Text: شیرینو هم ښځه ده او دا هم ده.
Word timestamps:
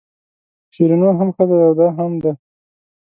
شیرینو 0.73 1.09
هم 1.19 1.29
ښځه 1.35 1.55
ده 1.59 1.63
او 1.69 1.73
دا 1.79 1.87
هم 1.97 2.11
ده. 2.23 2.31